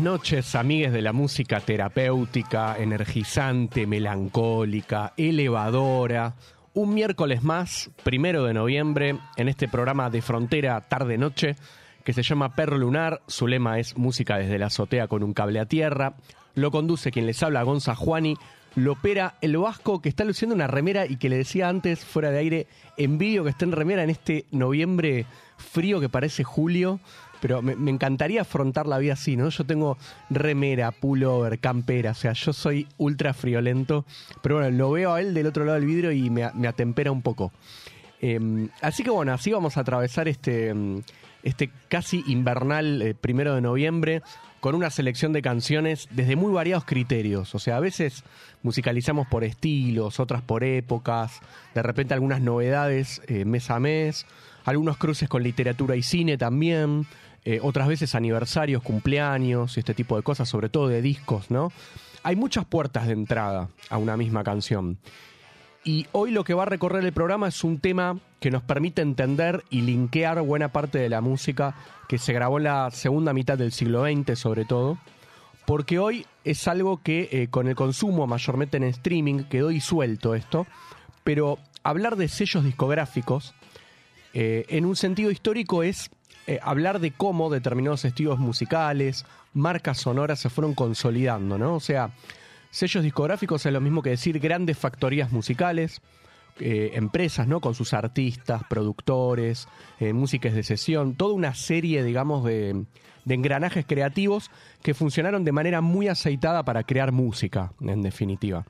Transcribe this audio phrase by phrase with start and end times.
[0.00, 6.34] Noches, amigues de la música terapéutica, energizante, melancólica, elevadora.
[6.74, 11.56] Un miércoles más, primero de noviembre, en este programa de frontera tarde-noche,
[12.04, 13.20] que se llama Perro Lunar.
[13.26, 16.14] Su lema es Música desde la azotea con un cable a tierra.
[16.54, 18.36] Lo conduce quien les habla, Gonza Juani.
[18.76, 22.30] Lo opera el Vasco, que está luciendo una remera y que le decía antes, fuera
[22.30, 25.26] de aire, envidio que esté en remera en este noviembre
[25.58, 27.00] frío que parece julio.
[27.40, 29.48] Pero me, encantaría afrontar la vida así, ¿no?
[29.48, 29.96] Yo tengo
[30.28, 34.04] remera, pullover, campera, o sea, yo soy ultra friolento.
[34.42, 37.22] Pero bueno, lo veo a él del otro lado del vidrio y me, atempera un
[37.22, 37.52] poco.
[38.20, 41.00] Eh, así que bueno, así vamos a atravesar este, mm,
[41.42, 44.22] este casi invernal eh, primero de noviembre
[44.60, 47.54] con una selección de canciones desde muy variados criterios.
[47.54, 48.24] O sea, a veces
[48.62, 51.40] musicalizamos por estilos, otras por épocas,
[51.74, 54.26] de repente algunas novedades eh, mes a mes,
[54.64, 57.06] algunos cruces con literatura y cine también,
[57.44, 61.72] eh, otras veces aniversarios, cumpleaños y este tipo de cosas, sobre todo de discos, ¿no?
[62.22, 64.98] Hay muchas puertas de entrada a una misma canción.
[65.82, 69.00] Y hoy lo que va a recorrer el programa es un tema que nos permite
[69.00, 71.74] entender y linkear buena parte de la música
[72.08, 74.98] que se grabó en la segunda mitad del siglo XX, sobre todo,
[75.66, 80.66] porque hoy es algo que eh, con el consumo mayormente en streaming quedó disuelto esto,
[81.24, 83.54] pero hablar de sellos discográficos
[84.34, 86.10] eh, en un sentido histórico es
[86.50, 89.24] eh, hablar de cómo determinados estilos musicales,
[89.54, 91.76] marcas sonoras se fueron consolidando, ¿no?
[91.76, 92.10] O sea,
[92.72, 96.02] sellos discográficos es lo mismo que decir grandes factorías musicales,
[96.58, 97.60] eh, empresas, ¿no?
[97.60, 99.68] Con sus artistas, productores,
[100.00, 102.84] eh, músicas de sesión, toda una serie, digamos, de,
[103.24, 104.50] de engranajes creativos
[104.82, 108.66] que funcionaron de manera muy aceitada para crear música, en definitiva.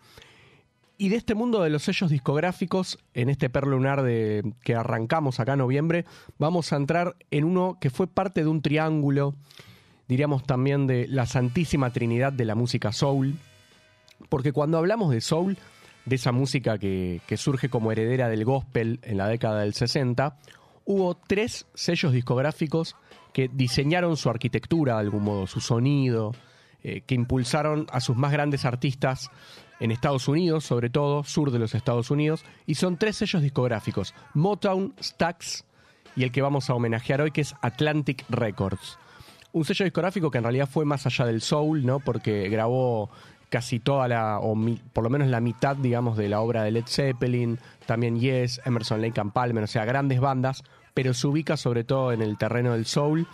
[1.01, 5.41] Y de este mundo de los sellos discográficos, en este perro lunar de, que arrancamos
[5.41, 6.05] acá en noviembre,
[6.39, 9.35] vamos a entrar en uno que fue parte de un triángulo,
[10.09, 13.39] diríamos también de la santísima trinidad de la música soul,
[14.29, 15.57] porque cuando hablamos de soul,
[16.05, 20.37] de esa música que, que surge como heredera del gospel en la década del 60,
[20.85, 22.95] hubo tres sellos discográficos
[23.33, 26.35] que diseñaron su arquitectura de algún modo, su sonido,
[26.83, 29.31] eh, que impulsaron a sus más grandes artistas
[29.81, 34.15] en Estados Unidos, sobre todo, sur de los Estados Unidos, y son tres sellos discográficos,
[34.35, 35.65] Motown, Stax
[36.17, 38.99] y el que vamos a homenajear hoy, que es Atlantic Records.
[39.53, 41.99] Un sello discográfico que en realidad fue más allá del soul, ¿no?
[42.01, 43.11] Porque grabó
[43.49, 46.71] casi toda la, o mi- por lo menos la mitad, digamos, de la obra de
[46.71, 50.63] Led Zeppelin, también Yes, Emerson, Lake and Palmer, o sea, grandes bandas,
[50.95, 53.27] pero se ubica sobre todo en el terreno del soul.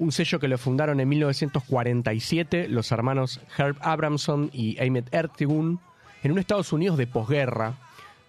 [0.00, 5.78] Un sello que lo fundaron en 1947 los hermanos Herb Abramson y Ahmet Ertegun
[6.22, 7.74] en un Estados Unidos de posguerra,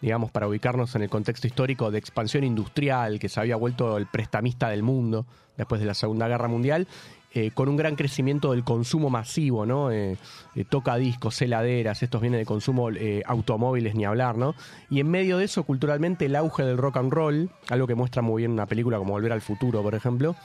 [0.01, 4.05] digamos, para ubicarnos en el contexto histórico de expansión industrial, que se había vuelto el
[4.05, 6.89] prestamista del mundo después de la Segunda Guerra Mundial,
[7.33, 9.91] eh, con un gran crecimiento del consumo masivo, ¿no?
[9.91, 10.17] Eh,
[10.55, 14.55] eh, toca discos, heladeras, estos vienen de consumo eh, automóviles, ni hablar, ¿no?
[14.89, 18.21] Y en medio de eso, culturalmente, el auge del rock and roll, algo que muestra
[18.21, 20.35] muy bien una película como Volver al Futuro, por ejemplo.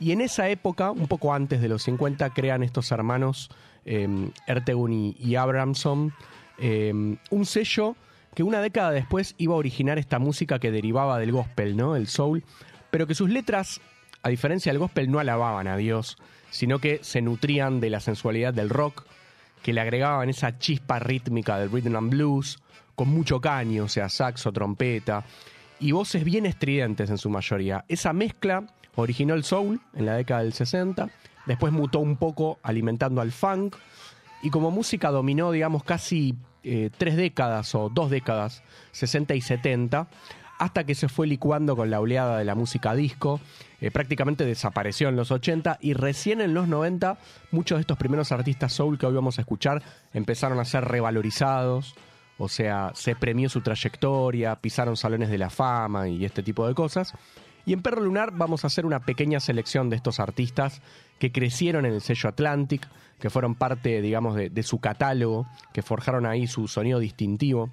[0.00, 3.50] Y en esa época, un poco antes de los 50, crean estos hermanos
[3.84, 6.12] eh, Ertegun y, Abramson
[6.58, 6.92] eh,
[7.30, 7.96] un sello
[8.34, 11.96] que una década después iba a originar esta música que derivaba del gospel, ¿no?
[11.96, 12.44] El soul,
[12.90, 13.80] pero que sus letras,
[14.22, 16.16] a diferencia del gospel, no alababan a Dios,
[16.50, 19.04] sino que se nutrían de la sensualidad del rock,
[19.62, 22.58] que le agregaban esa chispa rítmica del rhythm and blues,
[22.94, 25.24] con mucho caño, o sea, saxo, trompeta,
[25.78, 27.84] y voces bien estridentes en su mayoría.
[27.88, 28.64] Esa mezcla
[28.94, 31.08] originó el soul en la década del 60,
[31.46, 33.76] después mutó un poco alimentando al funk,
[34.42, 40.08] y como música dominó, digamos, casi eh, tres décadas o dos décadas, 60 y 70,
[40.58, 43.40] hasta que se fue licuando con la oleada de la música disco,
[43.80, 47.16] eh, prácticamente desapareció en los 80 y recién en los 90
[47.50, 49.82] muchos de estos primeros artistas soul que hoy vamos a escuchar
[50.12, 51.94] empezaron a ser revalorizados,
[52.36, 56.74] o sea, se premió su trayectoria, pisaron salones de la fama y este tipo de
[56.74, 57.14] cosas.
[57.70, 60.82] Y en Perro Lunar vamos a hacer una pequeña selección de estos artistas
[61.20, 62.84] que crecieron en el sello Atlantic,
[63.20, 67.70] que fueron parte, digamos, de, su catálogo, que forjaron ahí su sonido distintivo.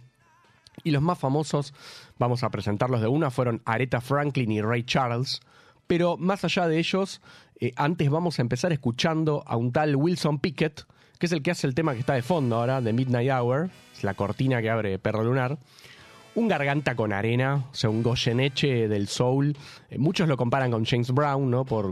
[0.84, 1.74] Y los más famosos,
[2.20, 5.42] vamos a presentarlos de una, fueron Aretha Franklin y Ray Charles.
[5.88, 7.20] Pero más allá de ellos,
[7.60, 10.86] eh, antes vamos a empezar escuchando a un tal Wilson Pickett,
[11.18, 13.72] que es el que hace el tema que está de fondo ahora, de Midnight Hour,
[13.96, 15.58] es la cortina que abre Perro Lunar.
[16.38, 19.58] Un garganta con arena, o sea, un Goyeneche del soul.
[19.90, 21.66] Eh, muchos lo comparan con James Brown, ¿no?
[21.66, 21.92] Por,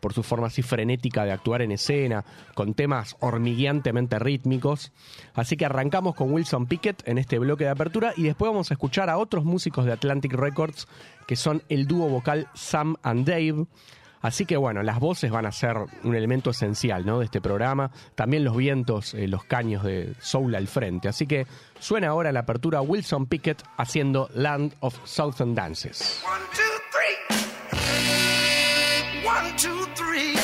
[0.00, 2.24] por su forma así frenética de actuar en escena,
[2.56, 4.90] con temas hormigueantemente rítmicos.
[5.34, 8.74] Así que arrancamos con Wilson Pickett en este bloque de apertura y después vamos a
[8.74, 10.88] escuchar a otros músicos de Atlantic Records,
[11.28, 13.66] que son el dúo vocal Sam and Dave.
[14.22, 17.20] Así que bueno, las voces van a ser un elemento esencial ¿no?
[17.20, 17.90] de este programa.
[18.14, 21.08] También los vientos, eh, los caños de Soul al frente.
[21.08, 21.46] Así que
[21.78, 26.22] suena ahora la apertura Wilson Pickett haciendo Land of Southern Dances.
[26.24, 27.16] One, two, three.
[29.26, 30.34] One, two, three.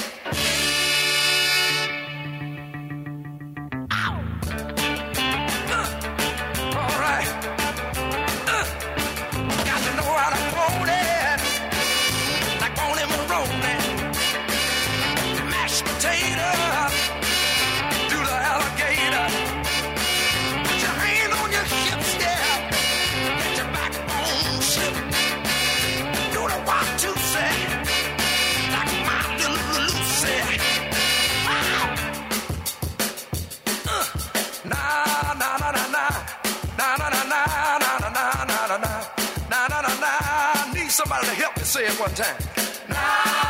[41.12, 42.36] Somebody help me say it one time.
[42.88, 43.41] Na,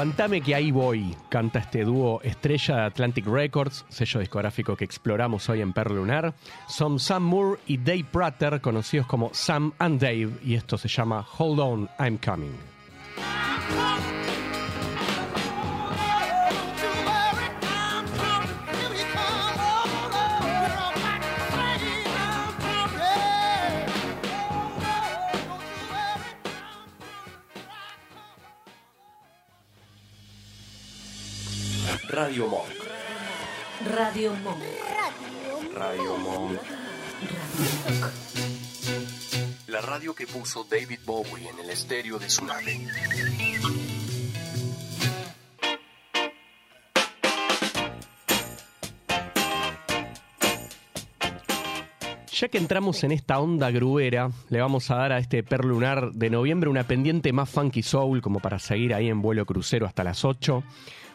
[0.00, 5.46] Aguantame que ahí voy, canta este dúo estrella de Atlantic Records, sello discográfico que exploramos
[5.50, 6.32] hoy en Per Lunar.
[6.68, 11.26] Son Sam Moore y Dave Prater, conocidos como Sam and Dave, y esto se llama
[11.36, 12.56] Hold On, I'm Coming.
[32.10, 32.66] Radio Monk.
[33.96, 34.62] Radio Monk.
[35.76, 36.60] Radio Monk.
[39.68, 42.80] La radio que puso David Bowie en el estéreo de su nave.
[52.32, 56.10] Ya que entramos en esta onda gruera, le vamos a dar a este per lunar
[56.10, 60.02] de noviembre una pendiente más funky soul, como para seguir ahí en vuelo crucero hasta
[60.02, 60.64] las 8.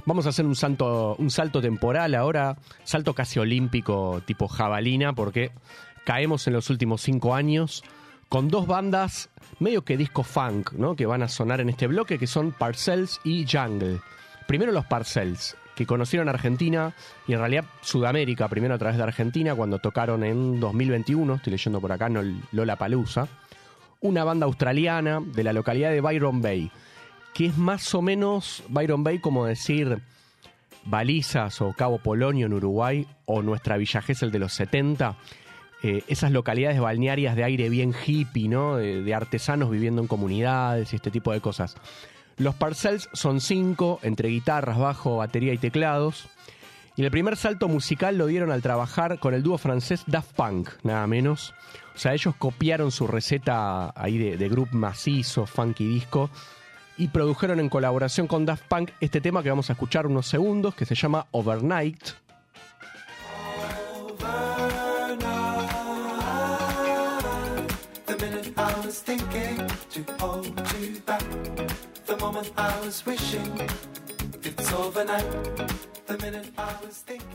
[0.06, 5.52] Vamos a hacer un, salto, un salto temporal ahora, salto casi olímpico tipo jabalina, porque
[6.06, 7.84] caemos en los últimos cinco años
[8.30, 10.96] con dos bandas medio que disco funk, ¿no?
[10.96, 14.00] Que van a sonar en este bloque, que son Parcells y Jungle.
[14.48, 16.94] Primero los Parcells, que conocieron Argentina
[17.28, 21.82] y en realidad Sudamérica, primero a través de Argentina, cuando tocaron en 2021, estoy leyendo
[21.82, 22.22] por acá, no
[22.52, 23.28] Lola Palusa,
[24.02, 26.72] una banda australiana de la localidad de Byron Bay,
[27.36, 30.00] que es más o menos Byron Bay como decir
[30.86, 35.18] Balizas o Cabo Polonio en Uruguay o nuestra Villa Gesell de los 70.
[35.84, 38.78] eh, esas localidades balnearias de aire bien hippie, ¿no?
[38.78, 41.76] De, artesanos viviendo en comunidades y este tipo de cosas.
[42.38, 46.30] Los Parcells son cinco, entre guitarras, bajo, batería y teclados.
[46.96, 50.70] Y el primer salto musical lo dieron al trabajar con el dúo francés Daft Punk,
[50.84, 51.54] nada menos.
[51.94, 56.30] O sea, ellos copiaron su receta ahí de, de grupo macizo, funky disco,
[56.98, 60.76] y produjeron en colaboración con Daft Punk este tema que vamos a escuchar unos segundos,
[60.76, 62.26] que se llama Overnight.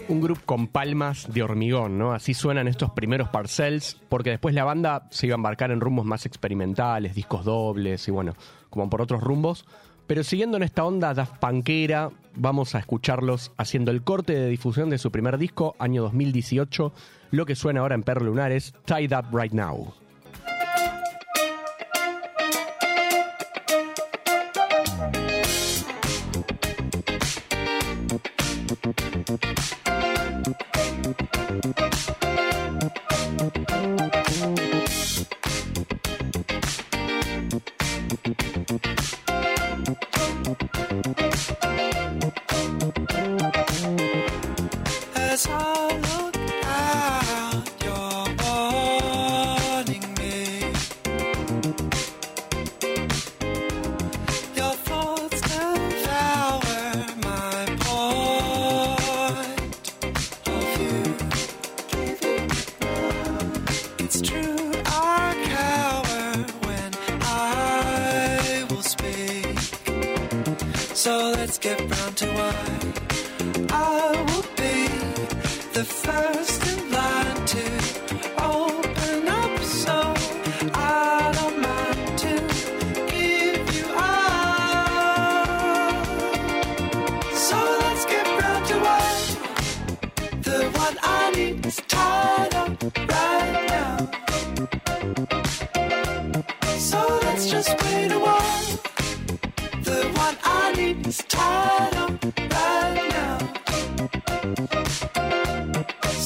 [0.09, 2.13] Un grupo con palmas de hormigón, ¿no?
[2.13, 6.05] Así suenan estos primeros parcells, porque después la banda se iba a embarcar en rumbos
[6.05, 8.35] más experimentales, discos dobles y bueno,
[8.71, 9.67] como por otros rumbos.
[10.07, 14.91] Pero siguiendo en esta onda Daft Punkera, vamos a escucharlos haciendo el corte de difusión
[14.91, 16.93] de su primer disco, año 2018.
[17.31, 19.95] Lo que suena ahora en Per Lunar es Tied Up Right Now.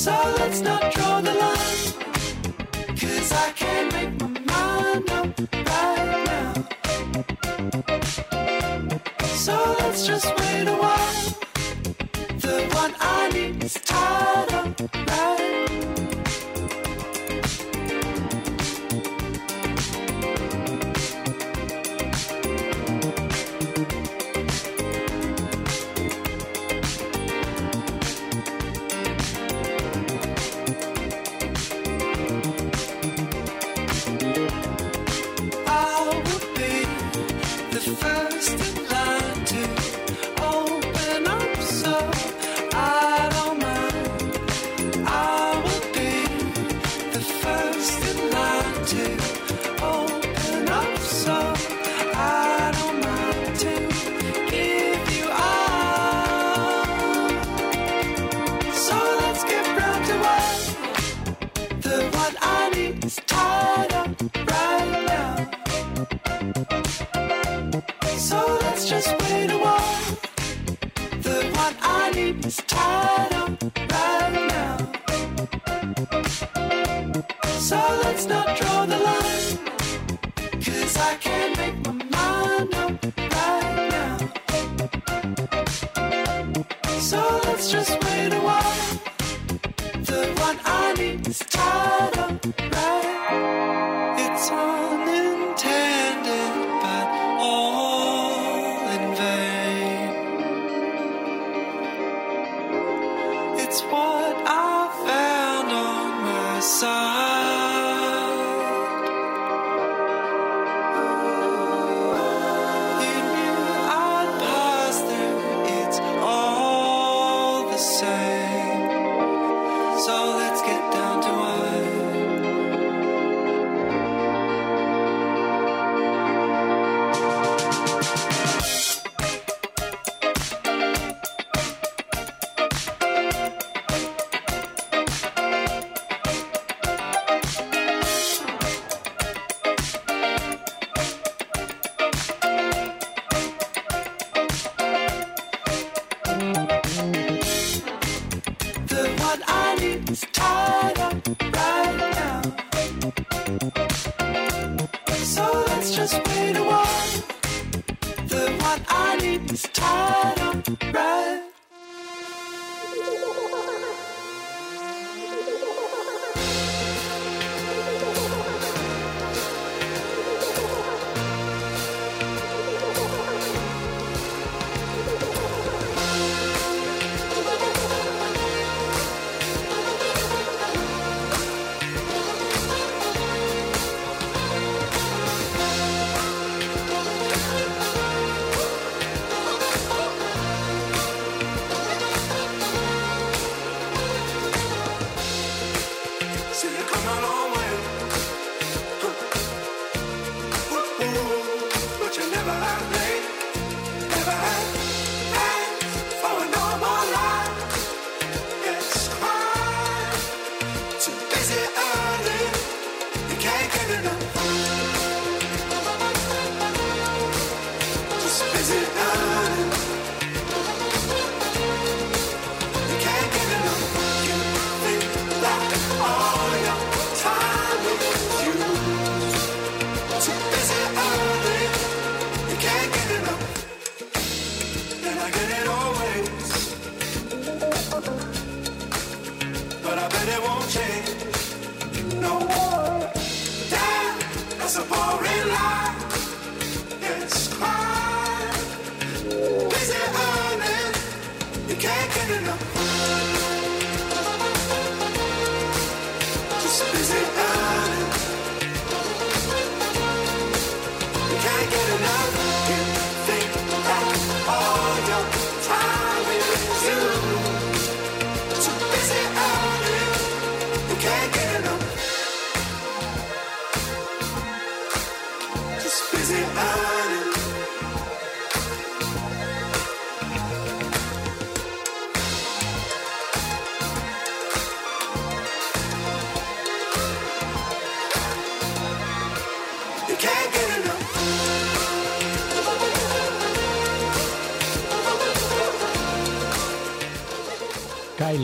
[0.05, 1.95] So let's not draw the line.
[3.33, 5.29] I can't make my mind up
[5.65, 6.53] bad now.
[9.25, 11.25] So let's just wait a while.
[12.45, 13.75] The one I need is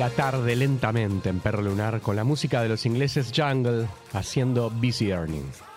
[0.01, 5.11] la tarde lentamente en Perro Lunar con la música de los ingleses Jungle haciendo Busy
[5.11, 5.70] Earnings.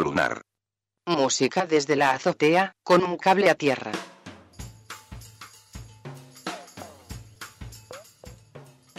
[0.00, 0.42] lunar.
[1.06, 3.92] Música desde la azotea, con un cable a tierra.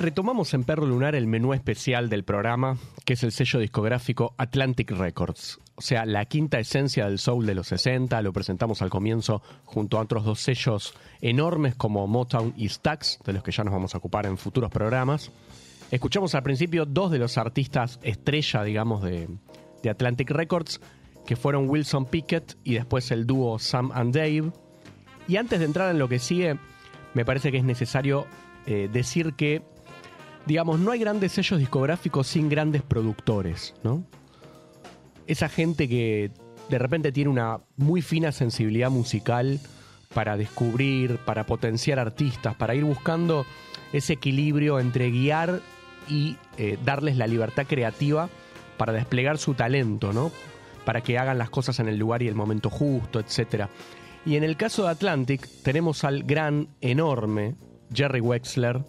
[0.02, 4.90] Retomamos en Perro Lunar el menú especial del programa, que es el sello discográfico Atlantic
[4.90, 5.60] Records.
[5.76, 10.00] O sea, la quinta esencia del soul de los 60, lo presentamos al comienzo junto
[10.00, 13.94] a otros dos sellos enormes como Motown y Stax, de los que ya nos vamos
[13.94, 15.32] a ocupar en futuros programas.
[15.92, 19.30] Escuchamos al principio dos de los artistas estrella, digamos, de,
[19.84, 20.80] de Atlantic Records,
[21.26, 24.52] que fueron Wilson Pickett y después el dúo Sam and Dave.
[25.28, 26.58] Y antes de entrar en lo que sigue,
[27.14, 28.26] me parece que es necesario
[28.66, 29.62] eh, decir que,
[30.46, 34.04] digamos, no hay grandes sellos discográficos sin grandes productores, ¿no?
[35.28, 36.32] Esa gente que
[36.70, 39.60] de repente tiene una muy fina sensibilidad musical
[40.14, 43.46] para descubrir, para potenciar artistas, para ir buscando
[43.94, 45.62] ese equilibrio entre guiar
[46.10, 48.30] y eh, darles la libertad creativa
[48.82, 50.32] para desplegar su talento, ¿no?
[50.86, 53.68] Para que hagan las cosas en el lugar y el momento justo, etc.
[54.26, 57.54] Y en el caso de Atlantic tenemos al gran, enorme
[57.94, 58.82] Jerry Wexler,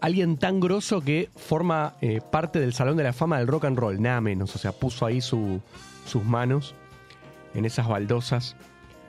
[0.00, 3.78] alguien tan grosso que forma eh, parte del Salón de la Fama del Rock and
[3.78, 5.60] Roll, nada menos, o sea, puso ahí su-
[6.06, 6.74] sus manos
[7.52, 8.56] en esas baldosas.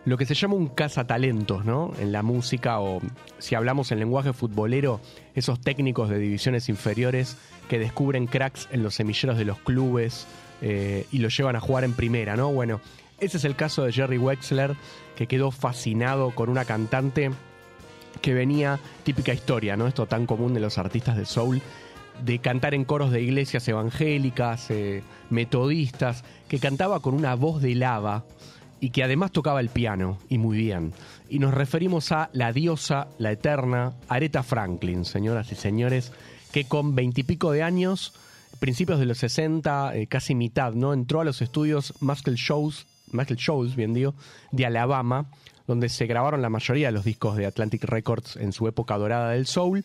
[0.06, 1.92] Lo que se llama un cazatalentos, ¿no?
[2.00, 3.02] En la música o
[3.40, 5.02] si hablamos en lenguaje futbolero,
[5.34, 7.38] esos técnicos de divisiones inferiores
[7.70, 10.28] que descubren cracks en los semilleros de los clubes
[10.62, 12.52] eh, y los llevan a jugar en primera, ¿no?
[12.52, 12.82] Bueno,
[13.20, 14.76] ese es el caso de Jerry Wexler,
[15.16, 17.32] que quedó fascinado con una cantante
[18.22, 19.88] que venía, típica historia, ¿no?
[19.88, 21.64] Esto tan común de los artistas de soul,
[22.24, 27.74] de cantar en coros de iglesias evangélicas, eh, metodistas, que cantaba con una voz de
[27.74, 28.24] lava
[28.80, 30.94] y que además tocaba el piano, y muy bien.
[31.30, 36.12] Y nos referimos a la diosa, la eterna, Aretha Franklin, señoras y señores,
[36.52, 38.14] que con veintipico de años,
[38.60, 40.94] principios de los 60, eh, casi mitad, ¿no?
[40.94, 44.16] Entró a los estudios Muscle Shows, Muscle Shows, bien digo,
[44.52, 45.26] de Alabama,
[45.68, 49.32] donde se grabaron la mayoría de los discos de Atlantic Records en su época dorada
[49.32, 49.84] del soul,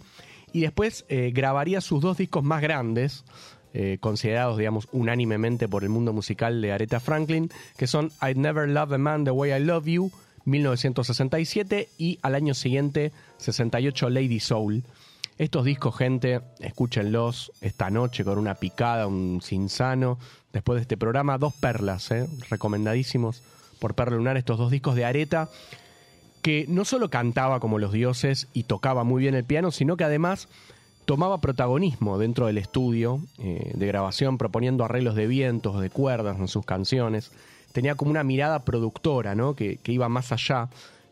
[0.52, 3.24] y después eh, grabaría sus dos discos más grandes,
[3.72, 8.68] eh, considerados, digamos, unánimemente por el mundo musical de Aretha Franklin, que son I'd Never
[8.68, 10.10] Love a Man the Way I Love You,
[10.44, 14.82] 1967, y al año siguiente, 68, Lady Soul.
[15.38, 20.18] Estos discos, gente, escúchenlos esta noche con una picada, un sinsano.
[20.52, 22.26] Después de este programa, dos perlas, ¿eh?
[22.50, 23.42] recomendadísimos
[23.78, 25.48] por Perla Lunar, estos dos discos de Areta,
[26.42, 30.04] que no solo cantaba como los dioses y tocaba muy bien el piano, sino que
[30.04, 30.48] además
[31.10, 36.46] tomaba protagonismo dentro del estudio eh, de grabación, proponiendo arreglos de vientos, de cuerdas en
[36.46, 37.32] sus canciones.
[37.72, 39.56] Tenía como una mirada productora, ¿no?
[39.56, 40.68] Que, que iba más allá,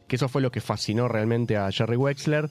[0.06, 2.48] que eso fue lo que fascinó realmente a Jerry Wexler,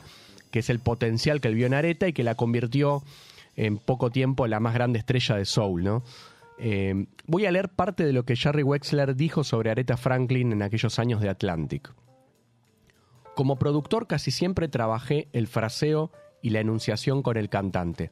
[0.52, 3.02] que es el potencial que él vio en Areta y que la convirtió
[3.56, 6.04] en poco tiempo en la más grande estrella de soul, ¿no?
[6.60, 10.64] Eh, voy a leer parte de lo que Jerry Wexler dijo sobre Aretha Franklin en
[10.64, 11.94] aquellos años de Atlantic.
[13.36, 16.12] Como productor casi siempre trabajé el fraseo
[16.48, 18.10] y la enunciación con el cantante,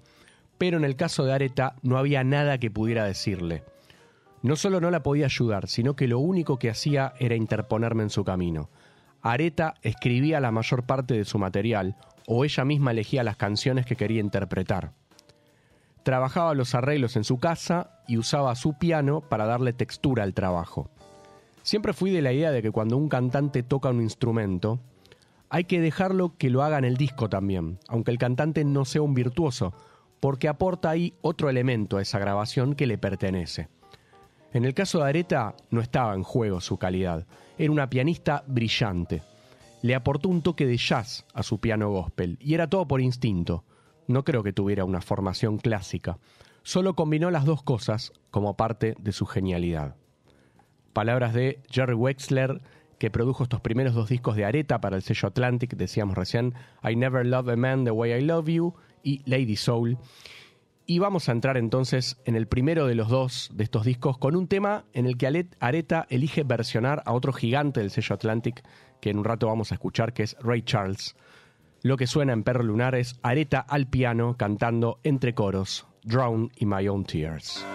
[0.57, 3.63] pero en el caso de Aretha no había nada que pudiera decirle.
[4.41, 8.09] No solo no la podía ayudar, sino que lo único que hacía era interponerme en
[8.09, 8.69] su camino.
[9.21, 11.95] Aretha escribía la mayor parte de su material,
[12.27, 14.91] o ella misma elegía las canciones que quería interpretar.
[16.03, 20.89] Trabajaba los arreglos en su casa y usaba su piano para darle textura al trabajo.
[21.63, 24.81] Siempre fui de la idea de que cuando un cantante toca un instrumento,
[25.55, 29.01] hay que dejarlo que lo haga en el disco también, aunque el cantante no sea
[29.01, 29.73] un virtuoso,
[30.19, 33.69] porque aporta ahí otro elemento a esa grabación que le pertenece.
[34.51, 37.25] En el caso de Aretha no estaba en juego su calidad,
[37.57, 39.21] era una pianista brillante.
[39.81, 43.63] Le aportó un toque de jazz a su piano gospel, y era todo por instinto.
[44.07, 46.17] No creo que tuviera una formación clásica,
[46.63, 49.95] solo combinó las dos cosas como parte de su genialidad.
[50.91, 52.61] Palabras de Jerry Wexler,
[52.97, 56.53] que produjo estos primeros dos discos de Areta para el sello Atlantic, decíamos recién,
[56.83, 59.97] I Never Love a Man the Way I Love You y Lady Soul.
[60.87, 64.35] Y vamos a entrar entonces en el primero de los dos de estos discos con
[64.35, 68.63] un tema en el que Areta elige versionar a otro gigante del sello Atlantic,
[69.01, 71.15] que en un rato vamos a escuchar, que es Ray Charles.
[71.81, 76.69] Lo que suena en Perro Lunar es Areta al piano cantando entre coros, Drown in
[76.69, 77.65] My Own Tears.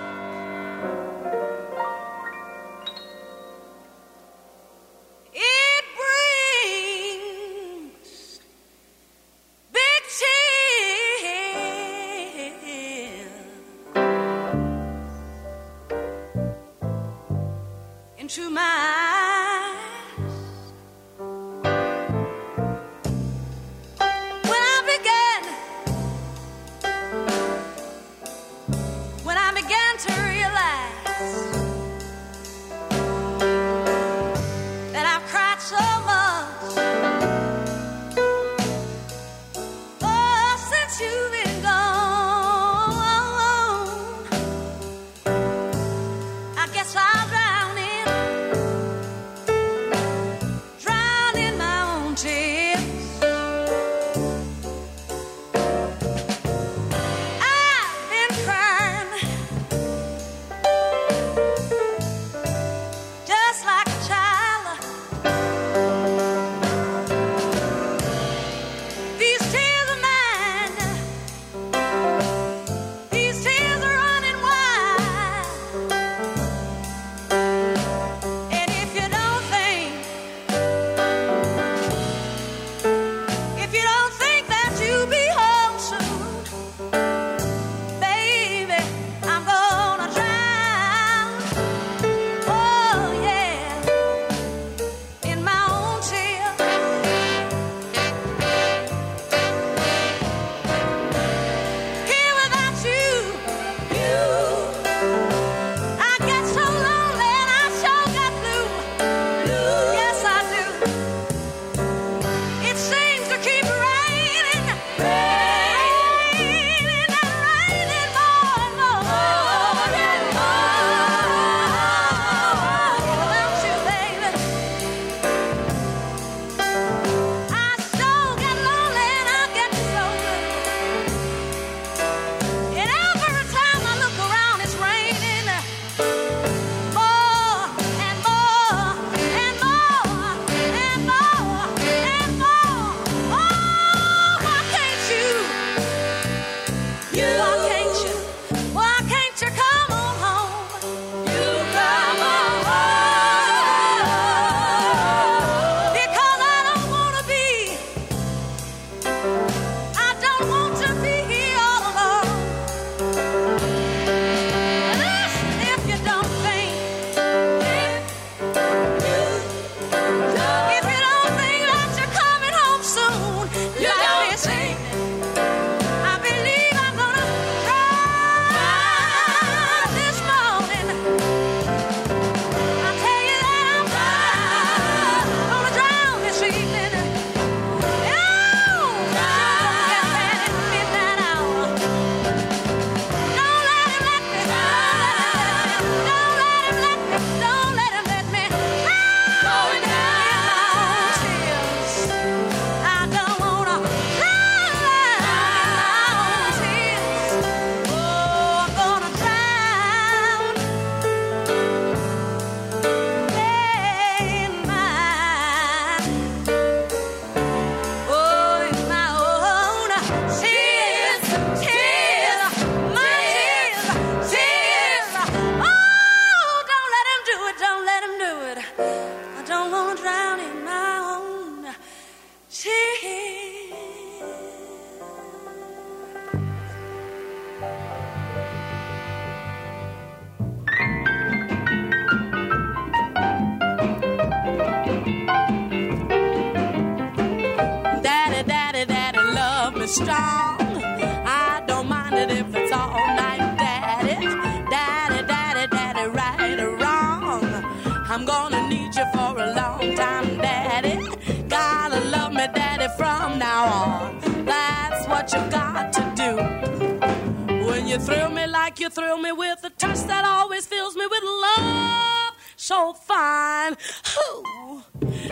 [268.00, 272.34] Thrill me like you thrill me with a touch that always fills me with love.
[272.56, 273.76] So fine.
[274.18, 274.82] Ooh.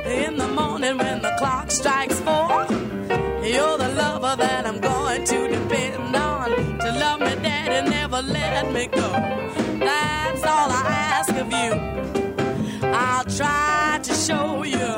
[0.05, 2.67] In the morning when the clock strikes four,
[3.45, 6.49] you're the lover that I'm going to depend on.
[6.81, 9.09] To love me, daddy, never let me go.
[9.79, 10.85] That's all I
[11.17, 11.73] ask of you.
[12.89, 14.89] I'll try to show you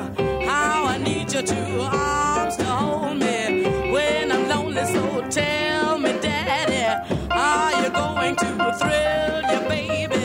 [0.49, 3.40] how I need your two arms to hold me
[7.93, 8.47] going to
[8.79, 10.17] thrill your baby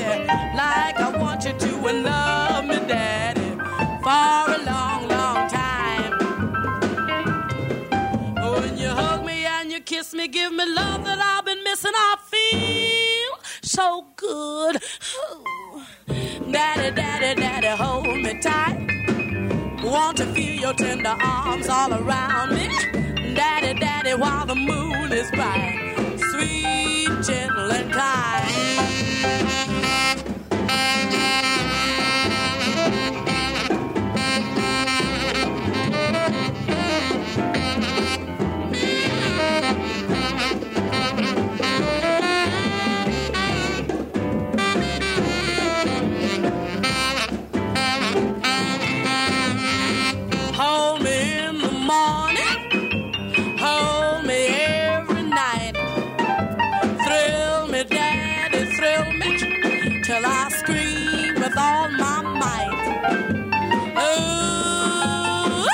[0.56, 3.50] like I want you to and love me, Daddy,
[4.04, 6.14] for a long, long time?
[8.38, 11.64] Oh, when you hug me and you kiss me, give me love that I've been
[11.64, 11.94] missing.
[11.96, 14.82] I feel so good.
[16.52, 18.88] Daddy, daddy, daddy, hold me tight.
[19.84, 22.68] Want to feel your tender arms all around me.
[23.36, 25.95] Daddy, daddy, while the moon is bright.
[26.36, 29.75] Sweet, gentle, and kind.
[60.06, 62.70] Till I scream with all my might.
[63.98, 65.66] Ooh,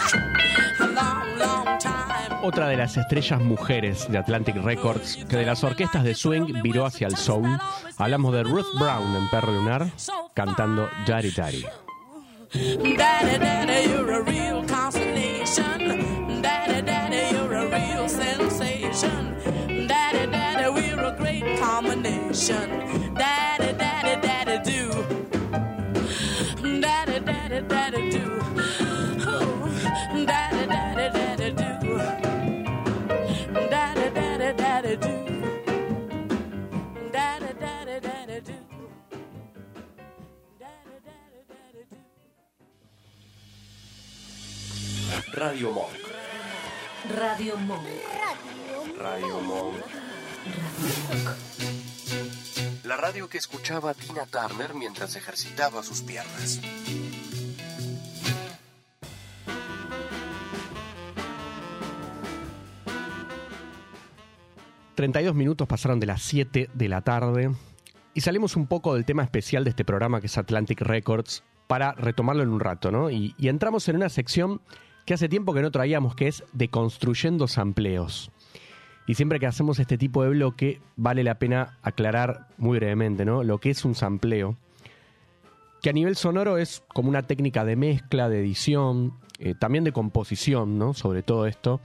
[0.79, 2.39] a long, long time.
[2.41, 6.85] Otra de las estrellas mujeres de Atlantic Records, que de las orquestas de swing viró
[6.85, 7.59] hacia el soul.
[7.97, 9.87] Hablamos de Ruth Brown en Perro Lunar,
[10.33, 11.65] cantando Daddy Daddy.
[12.53, 16.41] Daddy, daddy, you're a real consolation.
[16.41, 19.35] Daddy, daddy, you're a real sensation.
[19.87, 22.69] Daddy, daddy, we're a great combination.
[23.13, 23.50] Daddy, daddy,
[45.33, 45.93] Radio Monk.
[47.17, 47.87] Radio Monk.
[48.99, 49.75] Radio Monk.
[52.83, 56.59] La radio que escuchaba Tina Turner mientras ejercitaba sus piernas.
[56.89, 57.21] y
[64.95, 67.51] 32 minutos pasaron de las 7 de la tarde
[68.13, 71.93] y salimos un poco del tema especial de este programa que es Atlantic Records para
[71.93, 73.09] retomarlo en un rato, ¿no?
[73.09, 74.61] Y, y entramos en una sección
[75.05, 78.31] que hace tiempo que no traíamos, que es Deconstruyendo Sampleos.
[79.07, 83.43] Y siempre que hacemos este tipo de bloque, vale la pena aclarar muy brevemente, ¿no?
[83.43, 84.55] Lo que es un sampleo.
[85.81, 89.91] Que a nivel sonoro es como una técnica de mezcla, de edición, eh, también de
[89.91, 90.93] composición, ¿no?
[90.93, 91.81] Sobre todo esto,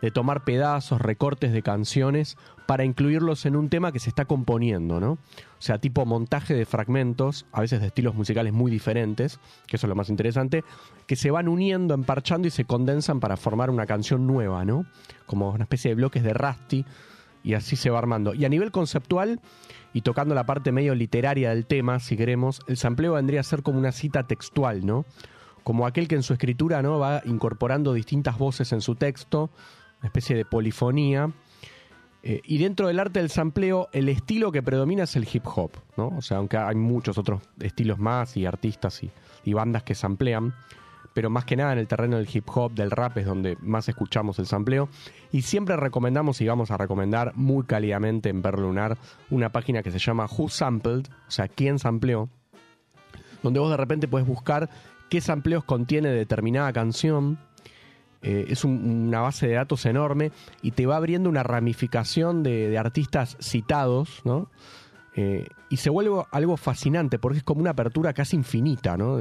[0.00, 2.36] de tomar pedazos, recortes de canciones
[2.70, 5.14] para incluirlos en un tema que se está componiendo, ¿no?
[5.14, 5.18] O
[5.58, 9.88] sea, tipo montaje de fragmentos, a veces de estilos musicales muy diferentes, que eso es
[9.88, 10.62] lo más interesante,
[11.08, 14.86] que se van uniendo, emparchando y se condensan para formar una canción nueva, ¿no?
[15.26, 16.84] Como una especie de bloques de Rusty,
[17.42, 18.34] y así se va armando.
[18.34, 19.40] Y a nivel conceptual,
[19.92, 23.64] y tocando la parte medio literaria del tema, si queremos, el sampleo vendría a ser
[23.64, 25.06] como una cita textual, ¿no?
[25.64, 27.00] Como aquel que en su escritura, ¿no?
[27.00, 29.50] Va incorporando distintas voces en su texto,
[29.98, 31.32] una especie de polifonía.
[32.22, 35.72] Eh, y dentro del arte del sampleo, el estilo que predomina es el hip hop,
[35.96, 36.08] ¿no?
[36.08, 39.10] O sea, aunque hay muchos otros estilos más y artistas y,
[39.52, 40.54] bandas que samplean,
[41.14, 43.88] pero más que nada en el terreno del hip hop, del rap es donde más
[43.88, 44.88] escuchamos el sampleo.
[45.32, 48.98] Y siempre recomendamos y vamos a recomendar muy cálidamente en Perro Lunar
[49.30, 52.28] una página que se llama Who Sampled, o sea, quién sampleó,
[53.42, 54.68] donde vos de repente puedes buscar
[55.08, 57.38] qué sampleos contiene determinada canción.
[58.22, 60.30] Eh, es un- una base de datos enorme
[60.62, 64.48] y te va abriendo una ramificación de, artistas citados, ¿no?
[65.16, 69.16] Eh, y se vuelve algo fascinante porque es como una apertura casi infinita, ¿no?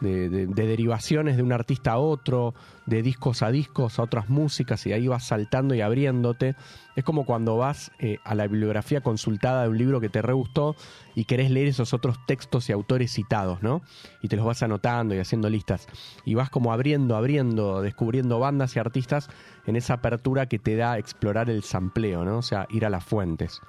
[0.00, 2.54] De, de- de derivaciones de un artista a otro,
[2.84, 6.54] de discos a discos, a otras músicas, y ahí vas saltando y abriéndote.
[6.96, 10.32] Es como cuando vas eh, a la bibliografía consultada de un libro que te re
[10.32, 10.76] gustó
[11.14, 13.82] y querés leer esos otros textos y autores citados, ¿no?
[14.22, 15.86] Y te los vas anotando y haciendo listas.
[16.24, 19.28] Y vas como abriendo, abriendo, descubriendo bandas y artistas
[19.66, 22.38] en esa apertura que te da explorar el sampleo, ¿no?
[22.38, 23.60] O sea, ir a las fuentes.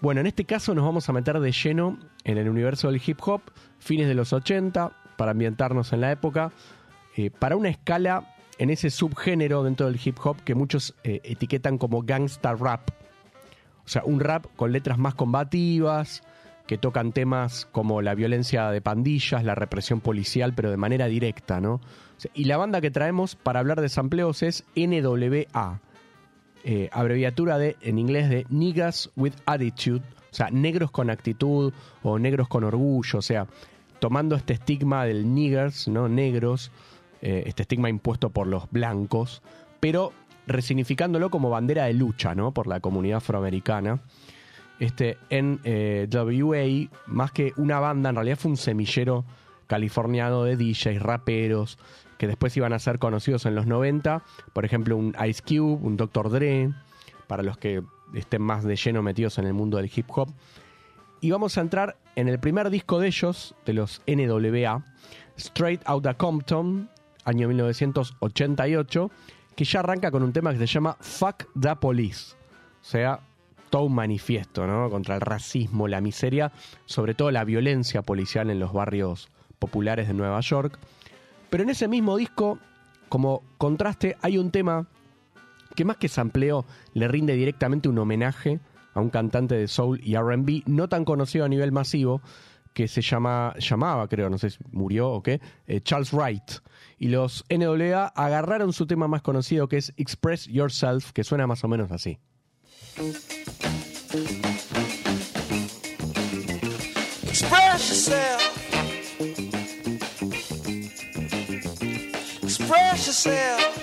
[0.00, 3.18] Bueno, en este caso nos vamos a meter de lleno en el universo del hip
[3.26, 3.40] hop,
[3.80, 6.52] fines de los 80, para ambientarnos en la época,
[7.16, 11.76] eh, para una escala en ese subgénero dentro del hip hop que muchos eh, etiquetan
[11.76, 12.88] como gangsta rap.
[13.84, 16.22] O sea, un rap con letras más combativas,
[16.68, 21.60] que tocan temas como la violencia de pandillas, la represión policial, pero de manera directa,
[21.60, 21.80] ¿no?
[22.34, 25.80] Y la banda que traemos para hablar de sampleos es NWA,
[26.64, 32.18] eh, abreviatura de, en inglés, de Niggas with Attitude, o sea, negros con actitud o
[32.18, 33.46] negros con orgullo, o sea,
[33.98, 36.08] tomando este estigma del niggers, ¿no?
[36.08, 36.70] Negros,
[37.20, 39.42] eh, este estigma impuesto por los blancos,
[39.80, 40.12] pero
[40.46, 42.52] resignificándolo como bandera de lucha, ¿no?
[42.52, 44.00] Por la comunidad afroamericana.
[44.80, 49.24] Este, en eh, WA, más que una banda, en realidad fue un semillero
[49.66, 51.78] californiano de DJs, raperos,
[52.16, 54.22] que después iban a ser conocidos en los 90.
[54.52, 56.30] Por ejemplo, un Ice Cube, un Dr.
[56.30, 56.70] Dre,
[57.26, 57.82] para los que
[58.14, 60.28] estén más de lleno metidos en el mundo del hip hop.
[61.20, 64.84] Y vamos a entrar en el primer disco de ellos, de los NWA,
[65.36, 66.90] Straight Outta Compton,
[67.24, 69.10] año 1988,
[69.54, 72.34] que ya arranca con un tema que se llama Fuck the Police.
[72.82, 73.20] O sea,
[73.70, 74.90] todo un manifiesto, ¿no?
[74.90, 76.50] Contra el racismo, la miseria,
[76.86, 79.28] sobre todo la violencia policial en los barrios
[79.60, 80.76] populares de Nueva York.
[81.50, 82.58] Pero en ese mismo disco,
[83.08, 84.88] como contraste, hay un tema
[85.76, 88.58] que más que sampleo le rinde directamente un homenaje
[88.98, 92.20] a un cantante de soul y R&B no tan conocido a nivel masivo
[92.74, 96.42] que se llama llamaba creo no sé si murió o qué eh, Charles Wright
[96.98, 101.64] y los NWA agarraron su tema más conocido que es Express Yourself que suena más
[101.64, 102.18] o menos así
[107.28, 108.42] Express yourself.
[112.42, 113.78] Express yourself.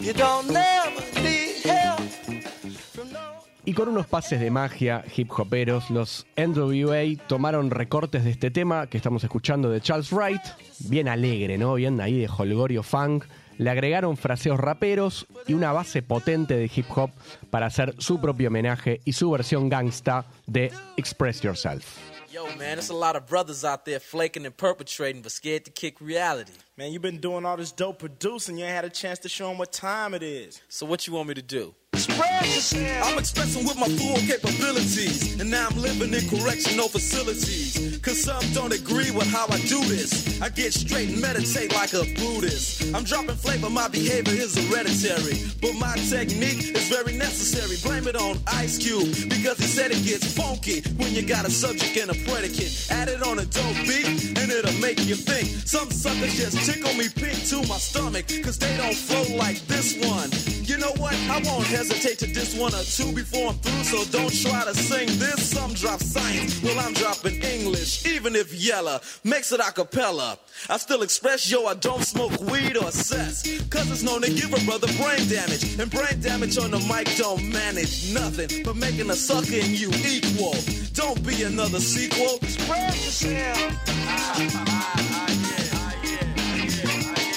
[0.00, 0.81] You don't never
[3.64, 8.88] Y con unos pases de magia hip hoperos, los NWA tomaron recortes de este tema
[8.88, 10.42] que estamos escuchando de Charles Wright,
[10.80, 11.74] bien alegre, ¿no?
[11.74, 13.24] Bien ahí de holgorio funk.
[13.58, 17.10] Le agregaron fraseos raperos y una base potente de hip hop
[17.50, 21.98] para hacer su propio homenaje y su versión gangsta de Express Yourself.
[22.32, 25.70] Yo, man, there's a lot of brothers out there flaking and perpetrating, but scared to
[25.70, 26.52] kick reality.
[26.76, 28.58] Man, you've been doing all this dope producing.
[28.58, 30.60] You ain't had a chance to show them what time it is.
[30.68, 31.74] So what you want me to do?
[32.42, 38.00] I'm expressing with my full capabilities, and now I'm living in correctional facilities.
[38.02, 40.42] Cause some don't agree with how I do this.
[40.42, 42.92] I get straight and meditate like a Buddhist.
[42.94, 45.38] I'm dropping flavor, my behavior is hereditary.
[45.60, 47.76] But my technique is very necessary.
[47.84, 51.50] Blame it on Ice Cube, because he said it gets funky when you got a
[51.50, 52.88] subject and a predicate.
[52.90, 55.46] Add it on a dope beat, and it'll make you think.
[55.64, 59.94] Some suckers just tickle me pink to my stomach, cause they don't flow like this
[60.02, 60.30] one.
[60.66, 61.14] You know what?
[61.30, 64.74] I won't hesitate to diss one or two before I'm through, so don't try to
[64.74, 65.50] sing this.
[65.50, 70.38] Some drop science, well, I'm dropping English, even if Yella makes it a cappella.
[70.68, 74.52] I still express, yo, I don't smoke weed or cess, cause it's known to give
[74.52, 75.78] a brother brain damage.
[75.78, 79.90] And brain damage on the mic don't manage nothing but making a sucker in you
[80.04, 80.54] equal.
[80.94, 82.38] Don't be another sequel.
[82.42, 83.82] Express yourself.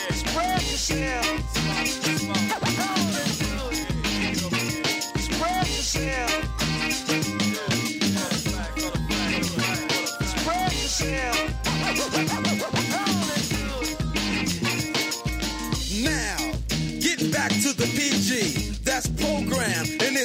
[0.10, 2.15] Express yourself.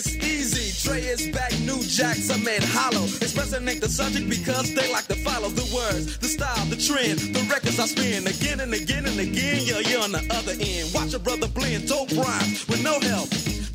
[0.01, 0.88] It's easy.
[0.88, 3.05] Trey is back, new jacks, I made hollow.
[3.05, 7.18] Expressing ain't the subject because they like to follow the words, the style, the trend,
[7.34, 9.61] the records I spin again and again and again.
[9.64, 10.94] Yeah, you're on the other end.
[10.94, 13.28] Watch your brother blend dope rhymes with no help.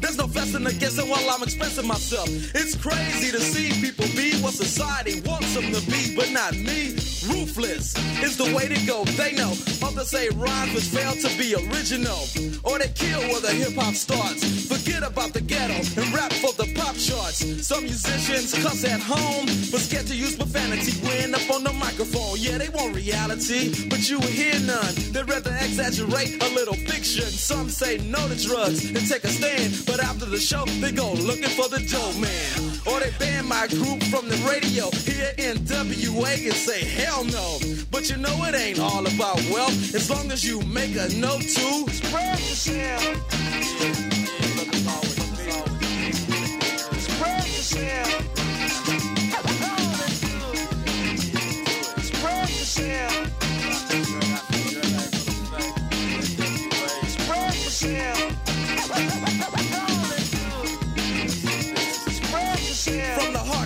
[0.05, 2.29] There's no fussing or guessing while I'm expressing myself.
[2.29, 6.93] It's crazy to see people be what society wants them to be, but not me.
[7.25, 9.03] Ruthless is the way to go.
[9.17, 9.53] They know.
[9.81, 12.21] Others say rhymes which fail to be original.
[12.63, 14.45] Or they kill where the hip hop starts.
[14.69, 17.41] Forget about the ghetto and rap for the pop charts.
[17.65, 22.37] Some musicians cuss at home, but scared to use profanity when up on the microphone.
[22.37, 24.93] Yeah, they want reality, but you hear none.
[25.09, 27.25] They'd rather exaggerate a little fiction.
[27.25, 31.13] Some say no to drugs and take a stand, but after the show, they go
[31.13, 32.79] looking for the dope man.
[32.85, 37.59] Or they ban my group from the radio here in WA and say hell no.
[37.91, 41.41] But you know it ain't all about wealth as long as you make a note
[41.41, 44.14] to spread yourself.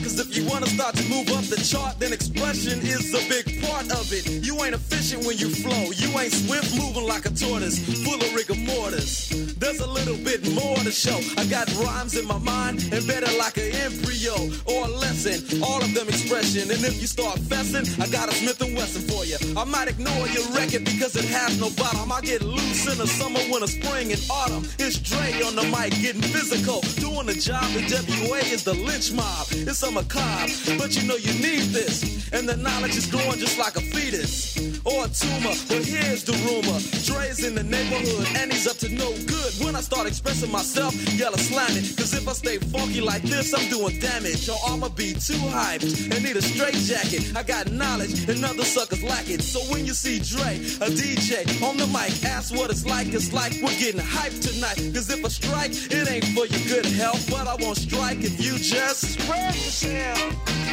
[0.09, 3.61] Cause if you wanna start to move up the chart, then expression is a big
[3.61, 4.25] part of it.
[4.45, 8.33] You ain't efficient when you flow, you ain't swift moving like a tortoise, full of
[8.33, 9.29] rigor mortis.
[9.57, 11.19] There's a little bit more to show.
[11.37, 14.33] I got rhymes in my mind, embedded like an embryo
[14.65, 16.71] or a lesson, all of them expression.
[16.71, 19.37] And if you start fessing, I got a Smith and Wesson for you.
[19.55, 22.11] I might ignore your record because it has no bottom.
[22.11, 24.63] I get loose in the summer, winter, spring, and autumn.
[24.79, 27.65] It's Dre on the mic, getting physical, doing the job.
[27.73, 27.83] The
[28.29, 29.47] WA is the lynch mob.
[29.51, 32.19] It's a macabre, but you know you need this.
[32.31, 35.55] And the knowledge is growing just like a fetus or a tumor.
[35.67, 39.51] But here's the rumor Dre's in the neighborhood and he's up to no good.
[39.65, 41.97] When I start expressing myself, yell slam it.
[41.97, 44.47] Cause if I stay funky like this, I'm doing damage.
[44.47, 47.35] Or I'ma be too hyped and need a straight jacket.
[47.35, 49.41] I got knowledge and other suckers lack it.
[49.41, 53.07] So when you see Dre, a DJ on the mic, ask what it's like.
[53.07, 54.77] It's like we're getting hyped tonight.
[54.93, 57.25] Cause if I strike, it ain't for your good health.
[57.29, 59.55] But I won't strike if you just spread.
[59.89, 60.68] Yeah.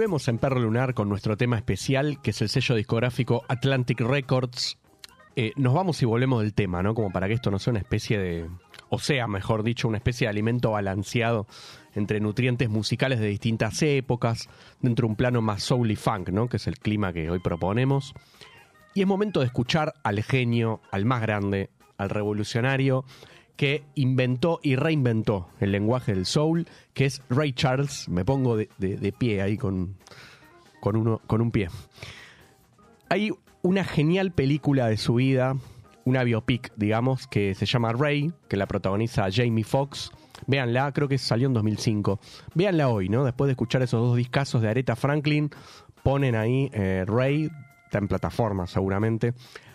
[0.00, 4.78] Volvemos en Perro Lunar con nuestro tema especial, que es el sello discográfico Atlantic Records.
[5.36, 6.94] Eh, nos vamos y volvemos del tema, ¿no?
[6.94, 8.48] Como para que esto no sea una especie de.
[8.88, 11.46] O sea, mejor dicho, una especie de alimento balanceado
[11.94, 14.48] entre nutrientes musicales de distintas épocas,
[14.80, 16.48] dentro de un plano más soul y funk, ¿no?
[16.48, 18.14] Que es el clima que hoy proponemos.
[18.94, 23.04] Y es momento de escuchar al genio, al más grande, al revolucionario,
[23.56, 28.08] que inventó y reinventó el lenguaje del soul, que es Ray Charles.
[28.08, 29.96] Me pongo de, pie ahí con,
[30.80, 31.68] con, uno, con un pie.
[33.08, 33.30] Hay
[33.62, 35.56] una genial película de su vida,
[36.04, 40.10] una biopic, digamos, que se llama Ray, que la protagoniza Jamie Foxx.
[40.46, 42.18] Véanla, creo que salió en 2005.
[42.54, 43.24] Véanla hoy, ¿no?
[43.24, 45.50] Después de escuchar esos dos discazos de Aretha Franklin,
[46.02, 47.50] ponen ahí eh, Ray,
[47.84, 49.34] está en plataforma seguramente.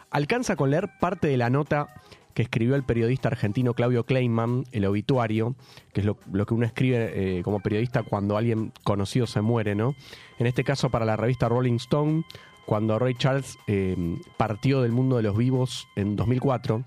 [0.10, 1.88] Alcanza con leer parte de la nota
[2.36, 5.56] que escribió el periodista argentino Claudio Kleiman, el obituario,
[5.94, 9.74] que es lo, lo que uno escribe eh, como periodista cuando alguien conocido se muere,
[9.74, 9.96] ¿no?
[10.38, 12.26] En este caso para la revista Rolling Stone,
[12.66, 13.96] cuando Ray Charles eh,
[14.38, 16.84] partió del mundo de los vivos en 2004.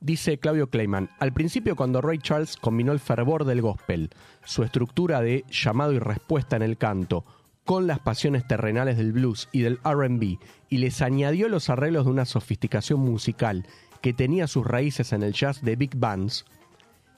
[0.00, 4.10] Dice Claudio Kleiman, al principio cuando Ray Charles combinó el fervor del gospel,
[4.44, 7.24] su estructura de llamado y respuesta en el canto,
[7.64, 10.38] con las pasiones terrenales del blues y del RB,
[10.68, 13.64] y les añadió los arreglos de una sofisticación musical
[14.04, 16.44] que tenía sus raíces en el jazz de big bands,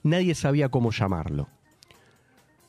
[0.05, 1.49] nadie sabía cómo llamarlo.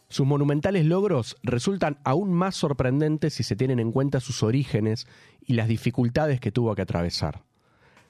[0.10, 5.06] Sus monumentales logros resultan aún más sorprendentes si se tienen en cuenta sus orígenes
[5.46, 7.44] y las dificultades que tuvo que atravesar.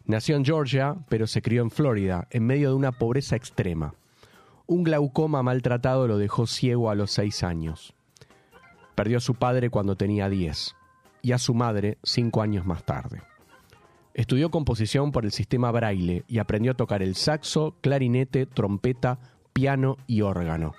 [0.05, 3.93] Nació en Georgia, pero se crió en Florida, en medio de una pobreza extrema.
[4.65, 7.93] Un glaucoma maltratado lo dejó ciego a los seis años.
[8.95, 10.73] Perdió a su padre cuando tenía diez
[11.21, 13.23] y a su madre cinco años más tarde.
[14.17, 19.19] Estudió composición por el sistema Braille y aprendió a tocar el saxo, clarinete, trompeta,
[19.53, 20.73] piano y órgano.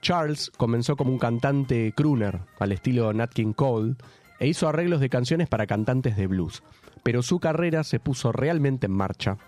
[0.00, 3.96] Charles comenzó como un cantante crooner al estilo Nat King Cole
[4.38, 6.62] e hizo arreglos de canciones para cantantes de blues,
[7.02, 9.38] pero su carrera se puso realmente en marcha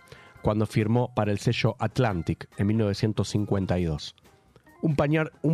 [0.42, 4.16] cuando firmó para el sello Atlantic en 1952.
[4.82, 4.96] Un,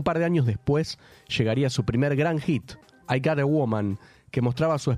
[0.03, 0.99] par de años después
[1.29, 2.73] llegaría su primer gran hit,
[3.11, 3.99] I Got a Woman,
[4.31, 4.93] que mostraba su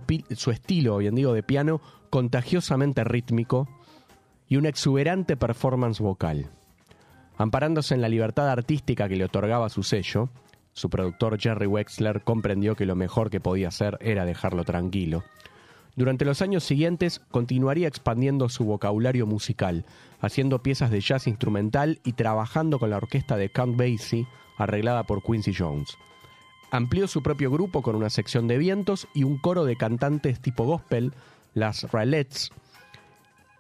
[0.53, 3.69] estilo, bien digo, de piano contagiosamente rítmico
[4.49, 6.51] y una exuberante performance vocal.
[7.37, 10.29] Amparándose en la libertad artística que le otorgaba su sello,
[10.73, 15.25] su productor Jerry Wexler comprendió que lo mejor que podía hacer era dejarlo tranquilo.
[15.97, 19.85] Durante los años siguientes continuaría expandiendo su vocabulario musical,
[20.21, 25.23] haciendo piezas de jazz instrumental y trabajando con la orquesta de Count Basie, arreglada por
[25.25, 25.97] Quincy Jones.
[26.71, 30.65] Amplió su propio grupo con una sección de vientos y un coro de cantantes tipo
[30.65, 31.13] gospel,
[31.59, 32.51] las Ralettes,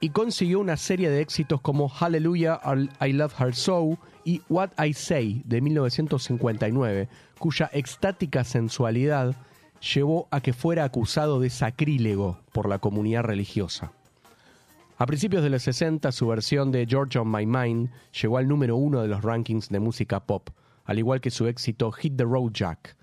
[0.00, 2.60] y consiguió una serie de éxitos como Hallelujah,
[3.00, 9.34] I Love Her So y What I Say de 1959, cuya extática sensualidad
[9.80, 13.92] llevó a que fuera acusado de sacrílego por la comunidad religiosa.
[14.98, 17.90] A principios de los 60, su versión de George on My Mind
[18.20, 20.50] llegó al número uno de los rankings de música pop,
[20.84, 22.96] al igual que su éxito Hit the Road Jack.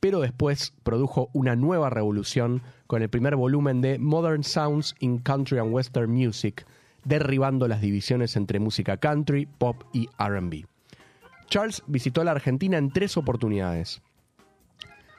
[0.00, 2.62] Pero después produjo una nueva revolución
[2.92, 6.66] con el primer volumen de Modern Sounds in Country and Western Music,
[7.04, 10.66] derribando las divisiones entre música country, pop y RB.
[11.48, 14.02] Charles visitó la Argentina en tres oportunidades.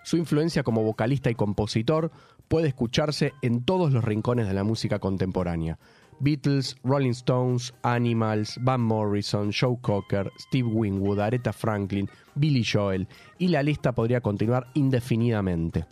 [0.04, 2.12] Su influencia como vocalista y compositor
[2.48, 5.80] puede escucharse en todos los rincones de la música contemporánea.
[6.20, 13.08] Beatles, Rolling Stones, Animals, Van Morrison, Joe Cocker, Steve Winwood, Aretha Franklin, Billy Joel,
[13.40, 15.88] y la lista podría continuar indefinidamente.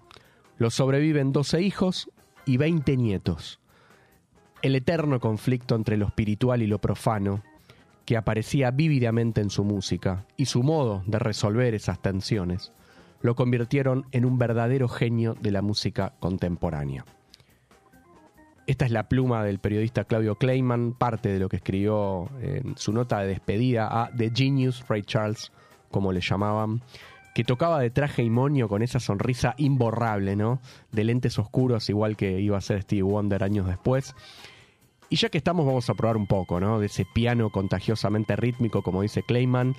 [0.62, 2.12] Los sobreviven 12 hijos
[2.46, 3.60] y 20 nietos.
[4.62, 7.42] El eterno conflicto entre lo espiritual y lo profano,
[8.06, 12.74] que aparecía vívidamente en su música, y su modo de resolver esas tensiones,
[13.22, 17.06] lo convirtieron en un verdadero genio de la música contemporánea.
[18.68, 22.94] Esta es la pluma del periodista Claudio Kleiman, parte de lo que escribió en su
[22.94, 25.52] nota de despedida a The Genius Ray Charles,
[25.90, 26.84] como le llamaban,
[27.34, 30.62] que tocaba de traje y moño con esa sonrisa imborrable, ¿no?
[30.92, 34.16] De lentes oscuros, igual que iba a ser Steve Wonder años después.
[35.10, 36.80] Y ya que estamos, vamos a probar un poco, ¿no?
[36.80, 39.76] De ese piano contagiosamente rítmico, como dice Clayman.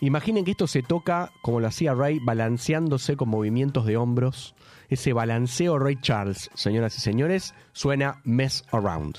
[0.00, 4.54] Imaginen que esto se toca como lo hacía Ray, balanceándose con movimientos de hombros.
[4.88, 9.18] Ese balanceo Ray Charles, señoras y señores, suena Mess Around.